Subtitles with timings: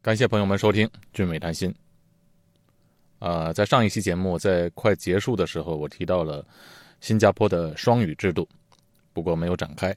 [0.00, 1.74] 感谢朋友们收听《俊美谈心》。
[3.26, 6.46] 啊，在上一期节目在快结束的时候，我提到了
[7.00, 8.48] 新加坡的双语制度，
[9.12, 9.94] 不过没有展开。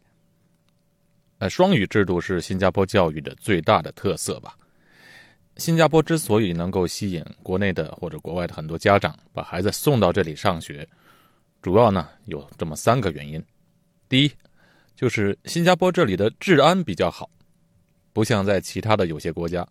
[1.37, 4.57] 呃，双语制度是新加坡教育的最大的特色吧。
[5.57, 10.87] 新加坡之所以能够吸引国内的或者国外的很多家长把孩子送到这里上学，
[11.61, 13.41] 主要呢有这么三个原因。
[14.09, 14.31] 第一，
[14.95, 17.29] 就是新加坡这里的治安比较好，
[18.13, 19.67] 不像在其他的有些国家。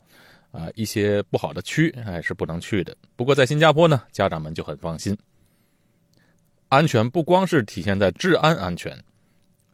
[0.52, 2.97] 啊，一些不好的区哎是不能去的。
[3.14, 5.16] 不过在新加坡呢，家长们就很放心。
[6.69, 9.00] 安全不光是体现在治安安全，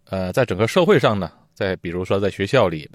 [0.05, 2.91] 呃，在整个社会上呢，在比如说在学校里，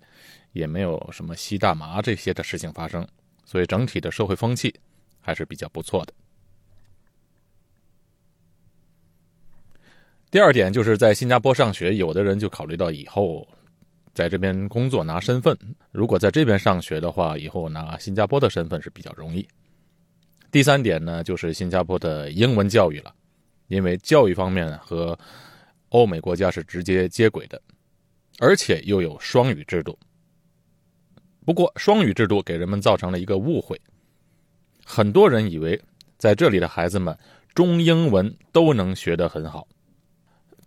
[0.52, 3.04] 也没有什么吸大麻这些的事情发生，
[3.46, 4.72] 所以整体的社会风气
[5.20, 6.14] 还是比较不错的。
[10.30, 13.48] 第二点就是在新加坡上学，有的人就考虑到以后。
[14.14, 15.58] 在这边工作拿身份，
[15.92, 19.48] 如果在这边上学的话，以后拿新加坡的身份是比较容易。
[20.52, 23.16] 第三点呢，就是新加坡的英文教育了，
[23.68, 25.18] 因为教育方面和
[25.90, 27.62] 欧美国家是直接接轨的，
[28.40, 29.98] 而且又有双语制度。
[31.46, 33.80] 不过，双语制度给人们造成了一个误会，
[34.84, 35.82] 很多人以为
[36.18, 37.18] 在这里的孩子们
[37.54, 39.66] 中英文都能学得很好，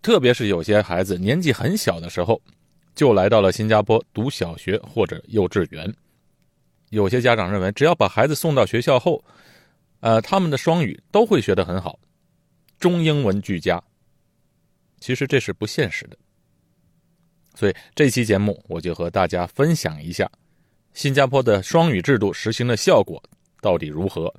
[0.01, 2.41] 特别是有些孩子年纪很小的时候。
[2.95, 5.93] 就来到了新加坡读小学或者幼稚园。
[6.89, 9.23] 有些家长认为，只要把孩子送到学校后，
[9.99, 11.99] 呃，他们的双语都会学得很好，
[12.79, 13.83] 中英文俱佳。
[14.99, 16.17] 其实这是不现实的。
[17.53, 20.29] 所以这期节目我就和大家分享一下
[20.93, 23.21] 新加坡的双语制度实行的效果
[23.61, 24.33] 到底如何，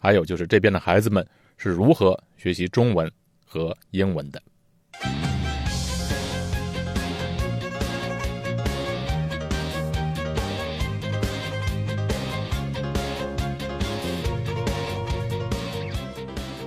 [0.00, 3.10] 还有就是这边的孩子们是如何学习中文
[3.44, 4.42] 和英文的。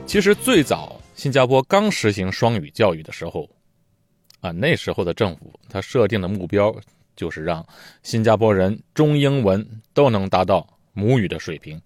[0.10, 3.48] 其实最早新加坡刚实行双语教育的时候，
[4.40, 6.76] 啊，那时候的政府他设定的目标
[7.16, 7.64] 就是让
[8.02, 11.80] 新加坡人中英文都能达到母语的水平。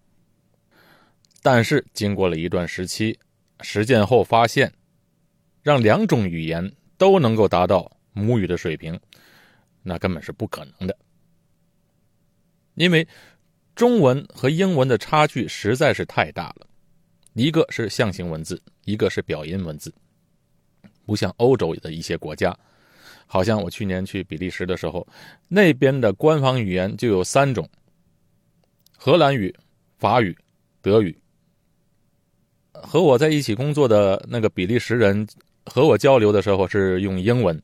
[1.42, 3.20] 但是经过了一段时期
[3.60, 4.72] 实践后发现，
[5.62, 8.98] 让两种语言都能够达到母语的水平，
[9.82, 10.98] 那根本是不可能的，
[12.76, 13.06] 因为
[13.76, 16.68] 中文和英文的差距实在是太大了。
[17.34, 19.94] 一个是象形文字，一个是表音文字，
[21.06, 22.56] 不像欧洲的一些国家，
[23.26, 25.06] 好像我去年去比利时的时候，
[25.48, 27.68] 那边的官方语言就有三种：
[28.98, 29.54] 荷兰语、
[29.98, 30.38] 法语、
[30.82, 31.18] 德语。
[32.72, 35.26] 和我在一起工作的那个比利时人
[35.66, 37.60] 和我交流的时候是用英文，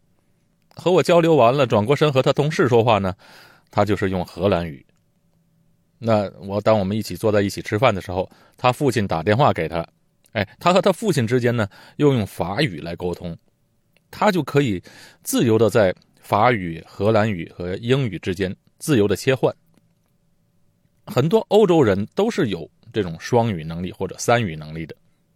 [0.76, 3.14] 和我交流完了转过身和他同事说话呢，
[3.70, 4.84] 他就是用荷兰语。
[6.02, 9.86] 那我当我们一起坐在一起吃饭的时候，他父亲打电话给他，
[10.32, 11.68] 哎，他和他父亲之间呢
[11.98, 13.38] 又用法语来沟通，
[14.10, 14.82] 他就可以
[15.24, 19.54] 自由的在法语、荷兰语和英语之间自由的切换。
[21.06, 24.96] 很多欧洲人都是有这种双语能力或者三语能力的，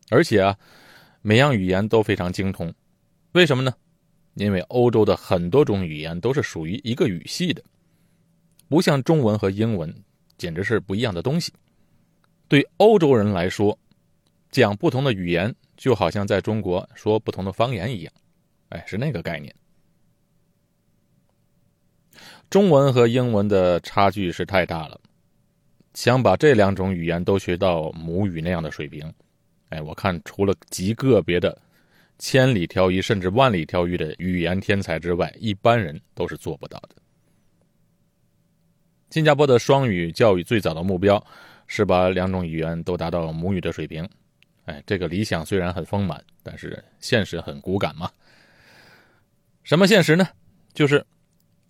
[0.10, 0.58] 而且啊，
[1.22, 2.74] 每样语言都非常精通。
[3.34, 3.74] 为什么呢？
[4.36, 7.62] 因为欧洲的很多种语言都是属于一个语系的，
[8.70, 9.94] 不像中文和英文。
[10.44, 11.54] 简直是不一样的东西。
[12.50, 13.80] 对欧洲人来说，
[14.52, 18.14] 讲不同的语言就好像在中国说不同的方言一样，
[18.68, 19.56] 哎，是那个概念。
[22.50, 25.00] 中文和英文的差距是太大了，
[25.94, 29.10] 想把这两种语言都学到母语那样的水平，
[29.70, 31.58] 哎，我看除了极个别的
[32.20, 36.96] 千里挑一甚至万里挑一的语言天才之外，一般人都是做不到的。
[39.14, 41.24] 新加坡的双语教育最早的目标
[41.68, 44.10] 是把两种语言都达到母语的水平。
[44.66, 48.10] 哎，这个理想虽然很丰满，但是现实很骨感嘛。
[49.62, 50.28] 什么现实呢？
[50.74, 51.06] 就是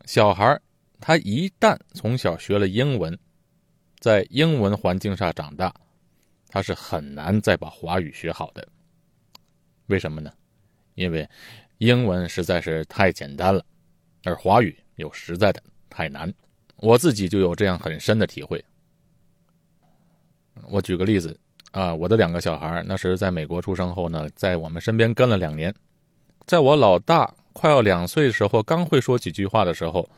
[0.05, 0.57] 小孩
[1.01, 3.19] 他一旦从小学了英文，
[3.99, 5.75] 在英文环境下长大，
[6.47, 8.65] 他是很难再把华语学好的。
[9.87, 10.31] 为什么呢？
[10.95, 11.29] 因为
[11.79, 13.65] 英文实在是太简单了，
[14.23, 16.33] 而华语又实在的太难。
[16.83, 18.63] 我自己就有这样很深的体会。
[20.69, 21.39] 我举个例子
[21.71, 25.73] 啊，我的两个小孩那时在美国出生后呢，在我们身边跟了两年。
[26.45, 30.09] 在我老大快要两岁的时候，刚会说几句话的时候，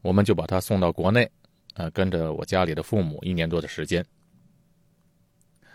[0.00, 1.28] 我们就把他送到国内，
[1.74, 4.06] 啊，跟着我家里的父母一年多的时间。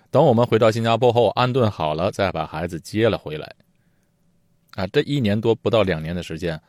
[0.09, 3.53] 等我们回到新加坡后安顿好了，再把孩子接了回来。
[4.75, 6.61] 啊，这一年多不到两年的时间。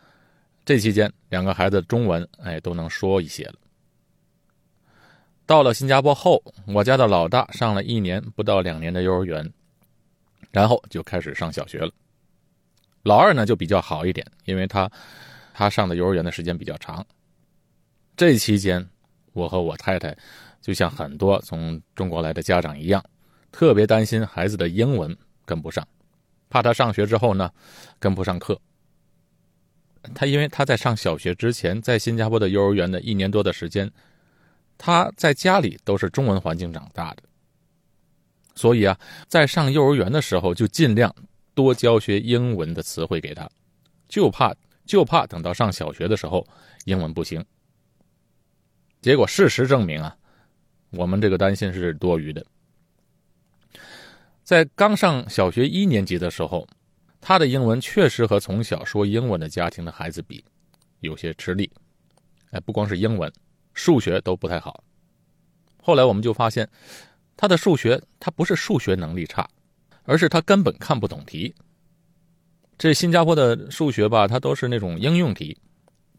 [0.67, 3.55] 这期间，两个孩子中文哎都能说一些了。
[5.47, 9.49] 到了新加坡后，我家的老大上了一年不到两年的幼儿园，
[10.51, 11.93] 然后就开始上小学了。
[13.05, 14.91] 老二呢就比较好一点，因为他
[15.55, 17.07] 他上的幼儿园的时间比较长。
[18.17, 18.85] 这期间，
[19.35, 20.17] 我和我太太
[20.61, 23.01] 就像很多从中国来的家长一样，
[23.53, 25.87] 特别担心孩子的英文跟不上，
[26.51, 27.53] 怕他上学之后呢
[28.01, 28.61] 跟不上课。
[30.14, 33.91] 他因为他在上小学之前，在新加坡的幼儿园的一年多的时间，
[34.79, 37.23] 他在家里都是中文环境长大的，
[38.55, 38.99] 所以啊，
[39.29, 41.14] 在上幼儿园的时候就尽量。
[41.55, 43.49] 多教学英文的词汇给他，
[44.11, 44.55] 就怕
[44.85, 46.47] 就怕等到上小学的时候
[46.85, 47.43] 英文不行。
[49.00, 50.14] 结果事实证明啊，
[50.91, 52.44] 我们这个担心是多余的。
[54.44, 56.69] 在刚上小学一年级的时候，
[57.28, 60.44] 他的英文确实和从小说英文的家庭的孩子比
[61.00, 61.69] 有些吃力。
[62.52, 63.28] 哎，不光是英文，
[63.75, 64.84] 数学都不太好。
[65.82, 66.69] 后来我们就发现，
[67.37, 69.44] 他的数学他不是数学能力差。
[70.05, 71.52] 而是他根本看不懂题。
[72.78, 75.58] 这新加坡的数学吧，它都是那种应用题，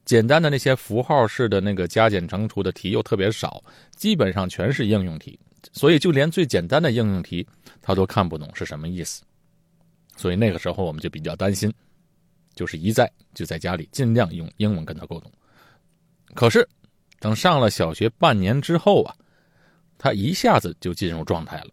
[0.03, 3.63] 简单的那些符号式的那个加减乘除的题又特别少，
[3.95, 5.39] 基本上全是应用题。
[5.71, 7.48] 所以就连最简单的应用题，
[7.81, 9.24] 他都看不懂是什么意思。
[10.18, 11.74] 所以那个时候我们就比较担心，
[12.56, 15.31] 就是一再就在家里尽量用英文跟他沟通。
[16.34, 16.68] 可是
[17.19, 19.16] 等上了小学半年之后啊，
[19.98, 21.69] 他一下子就进入状态了。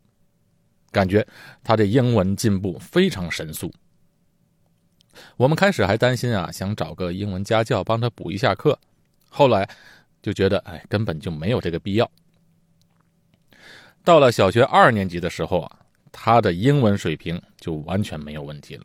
[0.92, 1.26] 感觉
[1.64, 3.72] 他的英文进步非常神速。
[5.36, 8.78] 我们开始还担心啊，想找个英文家教帮他补一下课，
[9.28, 9.68] 后来
[10.22, 12.10] 就觉得哎，根本就没有这个必要。
[14.04, 15.80] 到了小学二年级的时候啊，
[16.16, 18.84] 他的英文水平就完全没有问题了。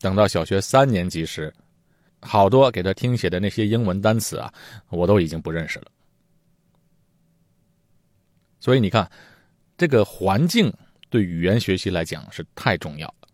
[0.00, 1.50] 等到小学三年级时，
[2.20, 4.52] 好多给他听写的那些英文单词啊，
[4.90, 5.86] 我都已经不认识了。
[8.60, 9.10] 所以你看，
[9.78, 10.70] 这个环境。
[11.12, 13.28] 对语言学习来讲是太重要了。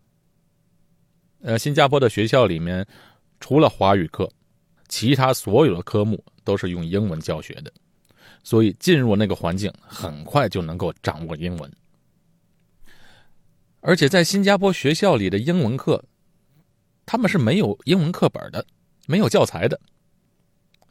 [1.43, 2.83] 呃，新加坡的学校里面，
[3.39, 4.27] 除了华语课，
[4.87, 7.71] 其他所有的科目都是用英文教学的，
[8.43, 11.71] 所以进入那个环境，很快就能够掌握英文。
[13.87, 16.03] 而且在新加坡学校里的英文课，
[17.05, 18.65] 他们是没有英文课本的，
[19.05, 19.79] 没有教材的。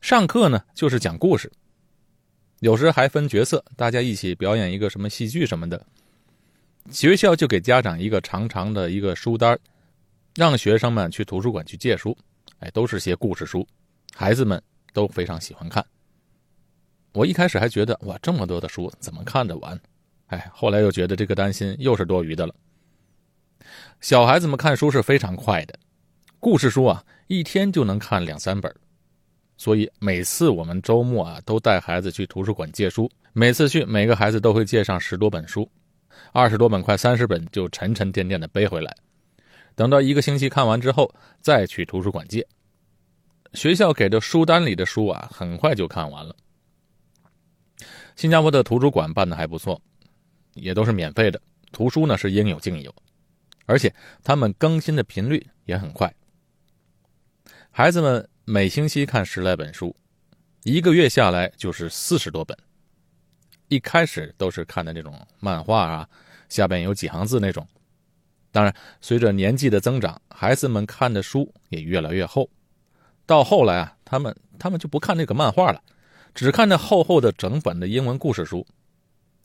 [0.00, 1.52] 上课呢就是讲故事，
[2.60, 5.87] 有时还分角色，大家一起表演一个什么戏剧什么的。
[6.90, 9.58] 学校就给家长一个长长的一个书单，
[10.34, 12.16] 让学生们去图书馆去借书，
[12.60, 13.69] 哎，都是些故事书，
[14.14, 14.62] 孩子们
[14.94, 15.84] 都非常喜欢看。
[17.12, 19.78] 我一开始还觉得哇，这么多的书怎么看得完？
[20.28, 22.54] 哎，后来又觉得这个担心又是多余的了。
[24.06, 25.76] 小孩子们看书是非常快的，
[26.38, 28.73] 故事书啊，一天就能看两三本，
[29.56, 35.69] 所以每次我们周末啊都带孩子去图书馆借书，每次去每个孩子都会借上十多本书。
[36.31, 38.94] 二十多本，快三十本，就沉沉甸甸的背回来。
[39.75, 42.47] 等到一个星期看完之后，再去图书馆借。
[43.55, 46.32] 学校给的书单里的书啊，很快就看完了。
[48.14, 49.82] 新加坡的图书馆办的还不错，
[50.55, 51.41] 也都是免费的，
[51.73, 52.94] 图书呢是应有尽有，
[53.66, 53.92] 而且
[54.24, 56.12] 他们更新的频率也很快。
[57.70, 59.94] 孩子们每星期看十来本书，
[60.62, 62.56] 一个月下来就是四十多本。
[63.68, 66.08] 一开始都是看的那种漫画啊，
[66.48, 67.67] 下边有几行字那种。
[68.52, 72.48] 当然，随着年纪的增长，孩子们看的书也越来越厚。
[73.26, 75.82] 到后来啊，他们他们就不看那个漫画了，
[76.32, 78.64] 只看那厚厚的整本的英文故事书。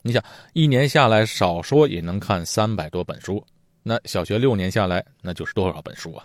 [0.02, 3.44] 你想，一年下来少说也能看三百多本书，
[3.82, 6.24] 那小学六年下来那就是多少本书啊？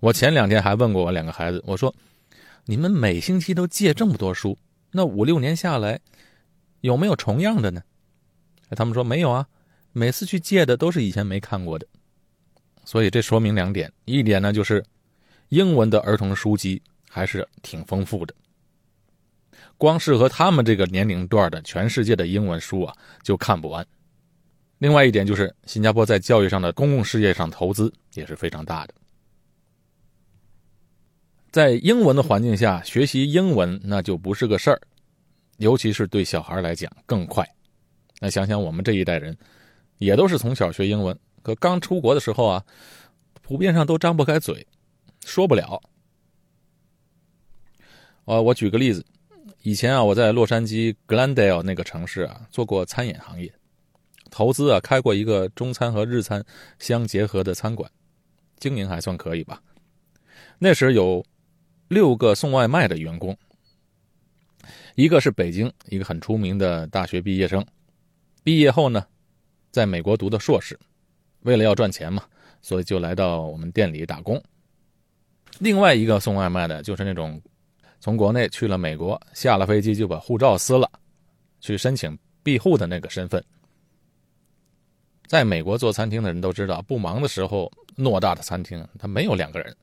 [0.00, 1.94] 我前两天还问过我两个孩子，我说
[2.66, 4.58] ：“你们每星期都借这么多书，
[4.92, 6.00] 那五六年下来？”
[6.80, 7.82] 有没有重样的呢？
[8.70, 9.46] 他们说没有啊，
[9.92, 11.86] 每次去借的都是以前没看过的，
[12.86, 14.82] 所以这说明两点：一点呢就是
[15.50, 18.34] 英文的儿童书籍还是挺丰富的，
[19.76, 23.84] 光适合他们这个年龄段的全世界的英文书啊就看不完；
[24.80, 28.94] 另外一点就是新加坡在教育上的公共事业上投资也是非常大的，
[31.50, 34.80] 在英文的环境下学习英文那就不是个事儿。
[35.58, 37.46] 尤其是对小孩来讲更快。
[38.20, 39.36] 那想想我们这一代人，
[39.98, 42.64] 也都是从小学英文，可刚出国的时候啊，
[43.42, 44.66] 普遍上都张不开嘴，
[45.26, 45.78] 说不了。
[48.24, 49.04] 呃，我举个例子，
[49.60, 53.52] 以前啊，我在洛杉矶 Glendale 那个城市啊，做过餐饮行业，
[54.30, 56.44] 投资啊，开过一个中餐和日餐
[56.78, 57.90] 相结合的餐馆，
[58.58, 59.60] 经营还算可以吧。
[60.58, 61.24] 那时有
[61.88, 63.36] 六个送外卖的员工。
[64.96, 67.64] 一个是北京一个很出名的大学毕业生，
[68.42, 69.06] 毕业后呢，
[69.70, 70.78] 在美国读的硕士，
[71.42, 72.22] 为了要赚钱嘛，
[72.60, 74.42] 所以就来到我们店里打工。
[75.58, 77.40] 另外一个送外卖的，就是那种
[77.98, 80.90] 从国内去了美国，下了飞机就把护照撕了，
[81.60, 83.42] 去申请庇护的那个身份。
[85.30, 89.76] 在美国做餐厅的人都知道，不忙的时候，偌大的餐厅他没有两个人，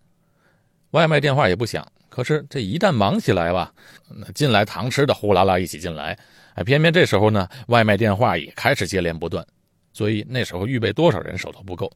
[0.91, 1.89] 外卖电话也不响。
[2.09, 3.73] 可是这一旦忙起来吧，
[4.09, 6.19] 那进来堂吃的呼啦啦一起进来，
[6.55, 9.47] 哎，偏偏这时候呢，外卖电话也开始接连不断，
[9.93, 11.89] 所以那时候预备多少人手都不够。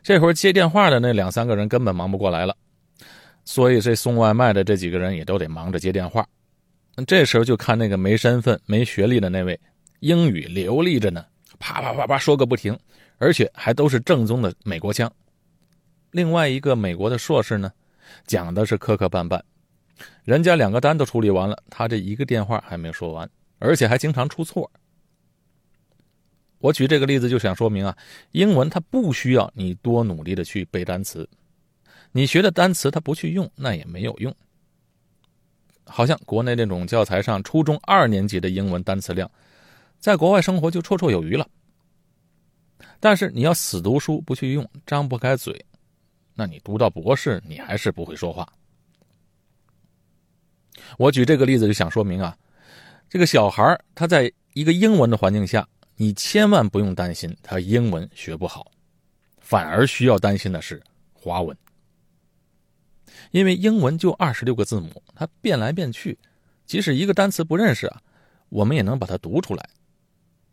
[0.00, 2.56] 这会儿接电话的那两三个人根本忙不过来了，
[3.44, 6.24] 所以这送外卖的这几个人也都得忙着接电话。
[7.08, 9.58] 这时候就看那个没身份、没学历的那位，
[9.98, 11.26] 英语流利着呢。
[11.60, 12.76] 啪啪啪啪说个不停，
[13.18, 15.12] 而且还都是正宗的美国腔。
[16.10, 17.70] 另外一个美国的硕士呢，
[18.26, 19.40] 讲的是磕磕绊绊，
[20.24, 24.68] 人家两个单都处理完了，他这一个电话还没说完，而且还经常出错。
[26.58, 27.96] 我举这个例子就想说明啊，
[28.32, 31.28] 英文它不需要你多努力的去背单词，
[32.10, 34.34] 你学的单词它不去用那也没有用。
[35.84, 39.30] 好像国内那种教材上初中二年级的英文单词量。
[40.00, 41.46] 在国外生活就绰绰有余了，
[42.98, 45.62] 但是你要死读书不去用，张不开嘴，
[46.34, 48.50] 那你读到博士，你还是不会说话。
[50.96, 52.34] 我举这个例子就想说明啊，
[53.10, 58.72] 这个小孩他在一个英文的环境下，你千万不用担心他英文学不好，
[59.38, 61.54] 反而需要担心的是华文，
[63.32, 66.18] 因为英文就二十六个字母，它变来变去，
[66.64, 68.00] 即使一个单词不认识啊，
[68.48, 69.68] 我们也能把它读出来。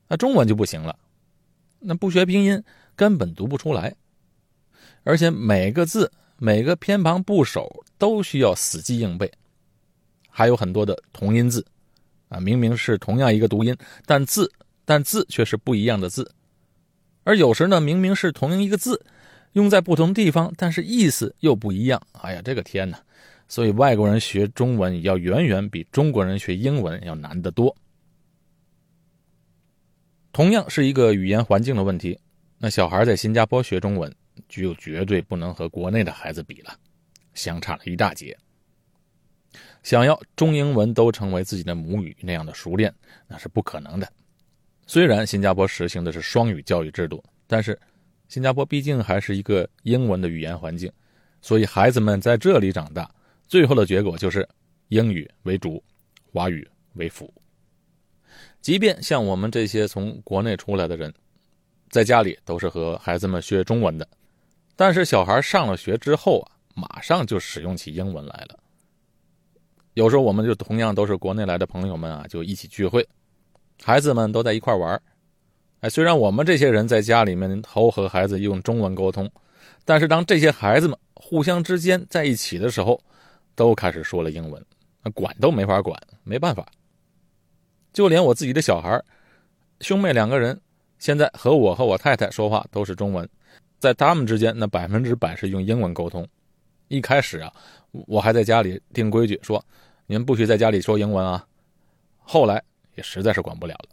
[0.07, 0.97] 那中文就不行了，
[1.79, 2.63] 那不学拼音
[2.95, 3.95] 根本读不出来，
[5.03, 9.31] 而且每个字、每个偏旁部首都需要死记硬背，
[10.29, 11.65] 还有很多的同音字，
[12.29, 14.51] 啊，明明是同样一个读音，但字
[14.85, 16.31] 但字却是不一样的字，
[17.23, 19.05] 而有时呢，明明是同样一个字，
[19.53, 22.01] 用在不同地方，但是意思又不一样。
[22.13, 22.99] 哎呀，这个天哪！
[23.49, 27.75] 所以外国人学中文要远远比中国人学英文要难得多。
[30.37, 32.15] 同样是一个语言环境的问题，
[32.59, 34.13] 那小孩在新加坡学中文，
[34.47, 36.77] 就绝对不能和国内的孩子比了，
[37.33, 38.37] 相差了一大截。
[39.81, 42.93] 想要中英文都成为自己的母语那样的熟练，
[43.27, 44.07] 那是不可能的。
[44.85, 47.75] 虽然新加坡实行的是双语教育制度，但是
[48.27, 50.87] 新加坡毕竟还是一个英文的语言环境，
[51.41, 53.09] 所以孩子们在这里长大，
[53.47, 54.47] 最后的结果就是
[54.89, 55.83] 英语为主，
[56.31, 57.33] 华语为辅。
[58.67, 61.13] 即便像我们这些从国内出来的人，
[61.89, 64.05] 在家里都是和孩子们学中文的，
[64.75, 68.59] 但是小孩上了学之后啊，马上就使用起英文来了。
[69.93, 73.07] 有时候我们就同样都是国内来的朋友们啊，就一起聚会，
[73.81, 75.01] 孩子们都在一块玩
[75.79, 79.31] 哎，虽然我们这些人在家里面都和孩子用中文沟通，
[79.85, 83.01] 但是当这些孩子们互相之间在一起的时候，
[83.55, 84.61] 都开始说了英文，
[85.13, 86.67] 管都没法管，没办法。
[87.97, 89.03] 就连我自己的小孩
[89.81, 90.61] 兄妹两个人，
[90.99, 93.27] 现在和我和我太太说话都是中文，
[93.79, 96.27] 在他们之间那百分之百是用英文沟通。
[96.89, 97.51] 一开始啊，
[97.91, 99.65] 我还在家里定规矩，说
[100.05, 101.43] 你们不许在家里说英文啊。
[102.19, 102.63] 后来
[102.93, 103.89] 也实在是管不了了。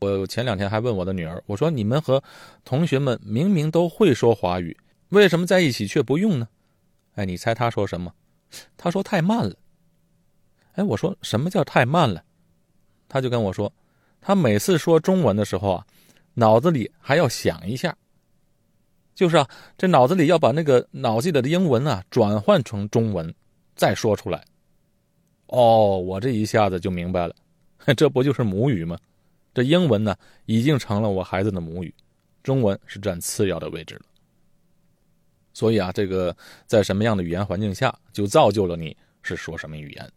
[0.00, 2.24] 我前两天还问我的女儿，我说你们和
[2.64, 4.74] 同学们明明都会说华语，
[5.10, 6.48] 为什么在一起却不用呢？
[7.16, 8.14] 哎，你猜她说什么？
[8.78, 9.54] 她说太慢了。
[10.72, 12.24] 哎，我说什么叫太慢了？
[13.16, 13.72] 他就跟我说，
[14.20, 15.86] 他每次说中文的时候啊，
[16.34, 17.96] 脑子里还要想一下，
[19.14, 23.34] 就是啊，这脑子里要把那个脑子里的英文啊转换成中文，
[23.74, 24.44] 再说出来。
[25.46, 27.34] 哦，我这一下子就明白了，
[27.96, 28.98] 这不就是母语吗？
[29.54, 31.94] 这英文呢，已经成了我孩子的母语，
[32.42, 34.02] 中文是占次要的位置了。
[35.54, 40.12] 所以啊，这个在什么样的语言环境下，就造就了你是说什么语言。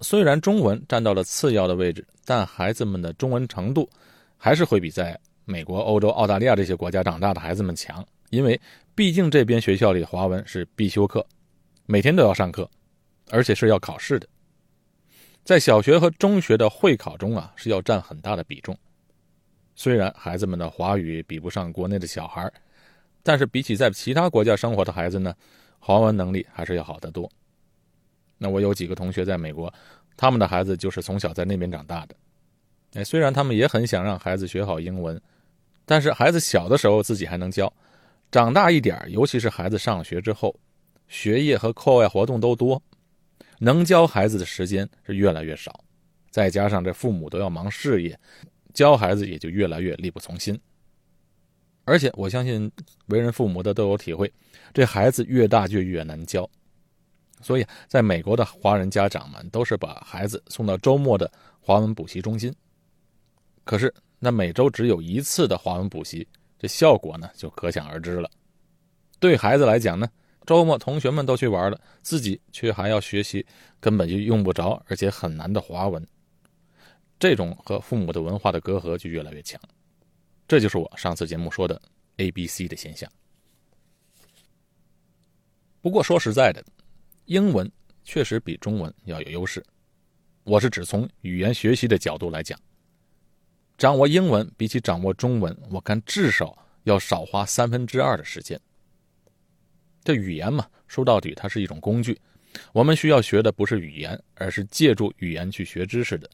[0.00, 3.88] 虽然中文占到了次要的位置，但孩子们的中文程度
[4.36, 8.60] 还是会比在美国、欧洲、澳大利亚这些国家长大的孩子们强，因为
[8.94, 11.24] 毕竟这边学校里华文是必修课，
[11.86, 12.68] 每天都要上课，
[13.30, 14.28] 而且是要考试的。
[15.44, 18.76] 在小学和中学的会考中啊，是要占很大的比重。
[19.74, 22.52] 虽然孩子们的华语比不上国内的小孩，
[23.22, 25.34] 但是比起在其他国家生活的孩子呢，
[25.78, 27.30] 华文能力还是要好得多。
[28.38, 29.72] 那我有几个同学在美国，
[30.16, 32.14] 他们的孩子就是从小在那边长大的。
[32.94, 35.20] 哎，虽然他们也很想让孩子学好英文，
[35.84, 37.72] 但是孩子小的时候自己还能教，
[38.30, 40.54] 长大一点，尤其是孩子上学之后，
[41.08, 42.82] 学业和课外活动都多，
[43.58, 45.84] 能教孩子的时间是越来越少，
[46.30, 48.18] 再加上这父母都要忙事业，
[48.72, 50.58] 教孩子也就越来越力不从心。
[51.84, 52.70] 而且我相信，
[53.06, 54.32] 为人父母的都有体会，
[54.74, 56.48] 这孩子越大就越难教。
[57.42, 62.54] 所以，在美国的华人家长们都是把孩子送到周末的华文补习中心。
[63.64, 66.26] 可是，那每周只有一次的华文补习，
[66.58, 68.30] 这效果呢就可想而知了。
[69.18, 70.08] 对孩子来讲呢，
[70.46, 73.44] 周末同学们都去玩了，自己却还要学习
[73.80, 76.06] 根本就用不着而且很难的华文，
[77.18, 79.60] 这种和父母的文化的隔阂就越来越强。
[80.48, 81.80] 这就是我上次节目说的
[82.18, 83.10] A、B、C 的现象。
[85.80, 86.64] 不过说实在的，
[87.26, 87.70] 英文
[88.04, 89.64] 确实比中文要有优势。
[90.44, 92.56] 我是指从语言学习的角度来讲，
[93.76, 98.58] 掌握英文比起掌握中文，我看至少要少花三分之二的时间。
[100.04, 102.16] 这语言嘛，说到底它是一种工具，
[102.72, 106.30] 我们需要学的不是语言，而是借助语言去学知识的，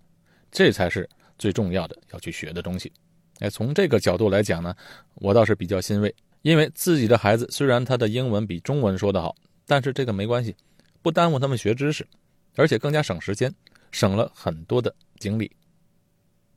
[0.51, 1.09] 这才是
[1.39, 2.93] 最重要的要去学的东西。
[3.39, 4.77] 哎，从这个角度来讲呢，
[5.15, 9.35] 我倒是比较欣慰，因为自己的孩子虽然他的英文比中文说的好，
[9.65, 10.55] 但是这个没关系，
[11.03, 12.07] 不耽误他们学知识，
[12.57, 13.53] 而且更加省时间，
[13.91, 15.51] 省了很多的精力。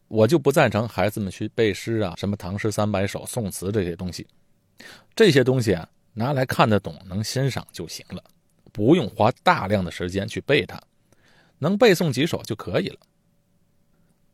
[0.07, 4.25] 我就不赞成孩子们去背诗啊，什么唐诗三百首、宋词这些东西，
[5.15, 8.23] 这些东西啊，拿来看得懂、能欣赏就行了，
[8.71, 10.79] 不用花大量的时间去背它，
[11.57, 12.99] 能背诵几首就可以了。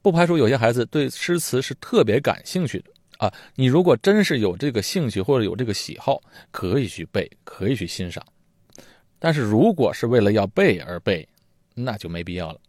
[0.01, 3.33] 不排除有些孩子对诗词是特别感兴趣的啊！
[3.55, 8.25] 你如果真是有这个兴趣或者有这个喜好，可以去背，可以去欣赏。
[9.23, 11.27] 但是如果是为了要背而背，
[11.75, 12.59] 那就没必要了。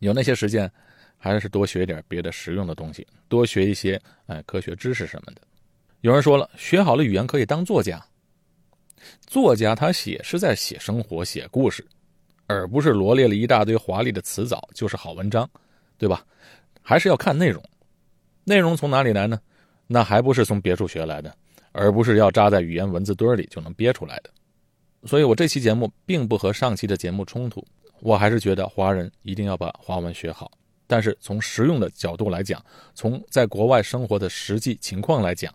[0.00, 0.70] 有那些时间，
[1.16, 5.40] 还是多学点别的实用的东西，多学一些哎科学知识什么的。
[6.02, 8.04] 有人说了，学好了语言可以当作家。
[9.26, 11.82] 作家他写是在写生活、写故事，
[12.46, 15.48] 而不是罗列了一大堆华丽的词藻就是好文章。
[15.98, 16.26] 对吧？
[16.82, 17.62] 还是要看内容，
[18.42, 19.40] 内容从哪里来呢？
[19.86, 21.32] 那还不是从别处学来的，
[21.70, 24.30] 而不是要扎在语言文字堆里就能憋出来的。
[25.04, 27.66] 所以我这期节目并不和上期的节目冲突，
[28.00, 30.50] 我还是觉得华人一定要把华文学好。
[30.86, 32.62] 但是从实用的角度来讲，
[32.94, 35.52] 从在国外生活的实际情况来讲，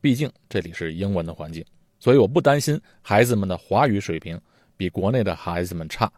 [0.00, 1.64] 毕竟这里是英文的环境，
[1.98, 4.38] 所以我不担心孩子们的华语水平
[4.76, 6.10] 比国内的孩子们差。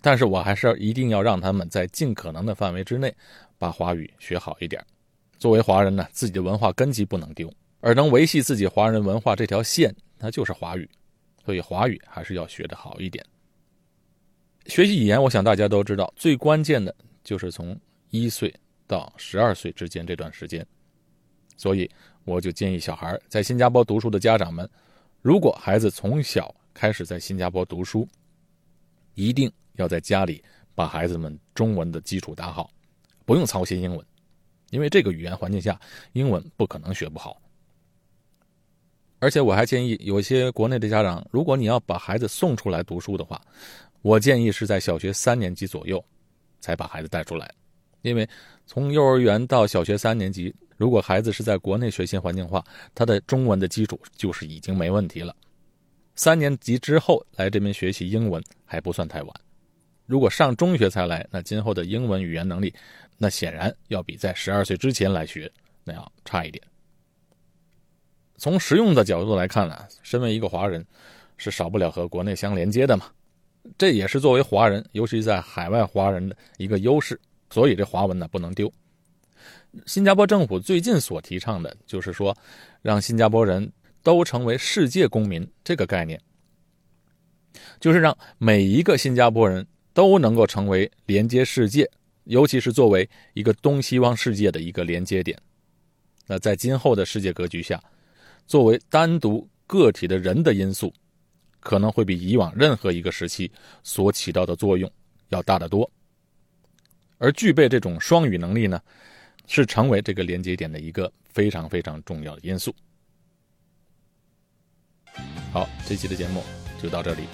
[0.00, 3.14] 但是我还是一定要让他们在尽可能的范围之内，
[3.58, 4.84] 把华语学好一点。
[5.38, 10.88] 作为华人呢，自己的文化根基不能丢，而能维系自己华人文化这条线，那就是华语。
[11.48, 13.24] 所以华语还是要学得好一点。
[14.66, 17.74] 学习语言，我想大家都知道，最关键的就是从
[18.10, 18.54] 一岁
[18.86, 20.66] 到十二岁之间这段时间。
[21.56, 21.90] 所以
[22.26, 24.68] 我就建议小孩在新加坡读书的家长们，
[25.22, 28.06] 如果孩子从小开始在新加坡读书，
[29.14, 29.50] 一定。
[29.76, 32.70] 要在家里把孩子们中文的基础打好，
[33.24, 34.06] 不用操心英文，
[34.68, 35.80] 因为这个语言环境下，
[36.12, 37.40] 英文不可能学不好。
[39.20, 43.40] 而且我还建议有些国内的家长，如果你要把孩子送出来读书的话，
[44.02, 46.02] 我建议是在小学三年级左右
[46.60, 47.52] 才把孩子带出来，
[48.02, 48.28] 因为
[48.64, 55.34] 从幼儿园到小学三年级，如果孩子是在国内学习环境化，他的中文的基础就是已经没问题了。
[56.14, 59.34] 三年级之后来这边学习英文还不算太晚。
[60.06, 62.72] 如果上中学才来，那今后的英文语言能力，
[63.16, 65.50] 那显然要比在十二岁之前来学
[65.84, 66.62] 那要差一点。
[68.38, 70.82] 从实用的角度来看呢，身为一个华人，
[71.36, 73.06] 是少不了和国内相连接的嘛。
[73.76, 77.20] 这也是作为华人，尤其在海外华人的一个优势。
[77.50, 78.72] 所以这华文呢不能丢。
[79.84, 82.34] 新加坡政府最近所提倡的就是说，
[82.80, 83.70] 让新加坡人
[84.02, 86.18] 都成为世界公民这个概念，
[87.78, 89.66] 就是让每一个新加坡人。
[89.94, 91.90] 都能够成为连接世界，
[92.22, 95.36] 尤其是作为一个东西方世界的一个连接点。
[96.28, 97.82] 那在今后的世界格局下，
[98.48, 100.92] 作为单独个体的人的因素，
[101.60, 103.48] 可能会比以往任何一个时期
[103.84, 104.90] 所起到的作用
[105.28, 105.88] 要大得多。
[107.18, 108.80] 而具备这种双语能力呢，
[109.46, 112.74] 是成为这个连接点的一个非常非常重要的因素。
[115.52, 116.42] 好，这期的节目
[116.82, 117.24] 就到这里，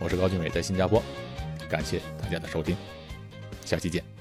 [0.00, 1.02] 我是高俊伟，在新加坡。
[1.68, 2.76] 感谢大家的收听，
[3.64, 4.13] 下期见。